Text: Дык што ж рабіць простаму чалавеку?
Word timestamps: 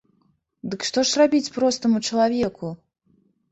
Дык 0.71 0.85
што 0.89 1.03
ж 1.09 1.21
рабіць 1.23 1.53
простаму 1.59 1.97
чалавеку? 2.09 2.75